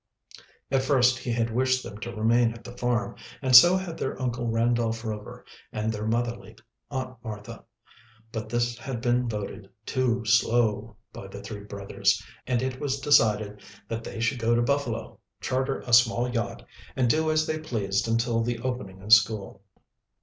At 0.71 0.81
first 0.81 1.19
he 1.19 1.31
had 1.31 1.53
wished 1.53 1.83
them 1.83 1.99
to 1.99 2.11
remain 2.15 2.53
at 2.53 2.63
the 2.63 2.75
farm, 2.75 3.17
and 3.39 3.55
so 3.55 3.77
had 3.77 3.99
their 3.99 4.19
Uncle 4.19 4.47
Randolph 4.47 5.05
Rover 5.05 5.45
and 5.71 5.93
their 5.93 6.07
motherly 6.07 6.55
Aunt 6.89 7.17
Martha, 7.23 7.65
but 8.31 8.49
this 8.49 8.79
had 8.79 8.99
been 8.99 9.29
voted 9.29 9.69
"too 9.85 10.25
slow" 10.25 10.95
by 11.13 11.27
the 11.27 11.43
three 11.43 11.65
brothers, 11.65 12.19
and 12.47 12.63
it 12.63 12.79
was 12.81 12.99
decided 12.99 13.61
that 13.89 14.03
they 14.03 14.19
should 14.19 14.39
go 14.39 14.55
to 14.55 14.63
Buffalo, 14.63 15.19
charter 15.39 15.81
a 15.81 15.93
small 15.93 16.27
yacht, 16.27 16.65
and 16.95 17.07
do 17.07 17.29
as 17.29 17.45
they 17.45 17.59
pleased 17.59 18.07
until 18.07 18.41
the 18.41 18.57
opening 18.57 19.03
of 19.03 19.13
school. 19.13 19.61